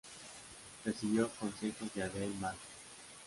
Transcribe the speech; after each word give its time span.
Recibió 0.83 1.29
consejos 1.29 1.93
de 1.93 2.01
Adele 2.01 2.33
Marcus. 2.39 2.57